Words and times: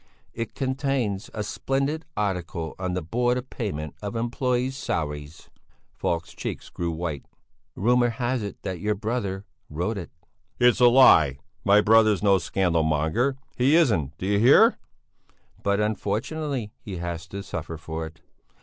"It 0.33 0.55
contains 0.55 1.29
a 1.31 1.43
splendid 1.43 2.05
article 2.17 2.73
on 2.79 2.93
the 2.95 3.03
Board 3.03 3.37
of 3.37 3.51
Payment 3.51 3.93
of 4.01 4.15
Employés' 4.15 4.71
Salaries." 4.73 5.51
Falk's 5.93 6.33
cheeks 6.33 6.69
grew 6.71 6.89
white. 6.89 7.23
"Rumour 7.75 8.09
has 8.09 8.41
it 8.41 8.59
that 8.63 8.79
your 8.79 8.95
brother 8.95 9.45
wrote 9.69 9.99
it." 9.99 10.09
"It's 10.59 10.79
a 10.79 10.87
lie! 10.87 11.37
My 11.63 11.81
brother's 11.81 12.23
no 12.23 12.39
scandal 12.39 12.81
monger! 12.81 13.37
He 13.55 13.75
isn't! 13.75 14.17
D'you 14.17 14.39
hear?" 14.39 14.79
"But 15.61 15.79
unfortunately 15.79 16.71
he 16.79 16.97
had 16.97 17.19
to 17.29 17.43
suffer 17.43 17.77
for 17.77 18.07
it. 18.07 18.21